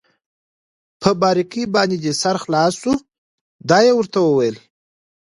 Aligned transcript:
په 1.01 1.09
باریکۍ 1.21 1.63
باندې 1.75 1.97
دې 2.03 2.11
سر 2.21 2.35
خلاص 2.43 2.73
شو؟ 2.81 2.93
دا 3.69 3.79
يې 3.85 3.93
ورته 3.95 4.19
وویل. 4.21 4.57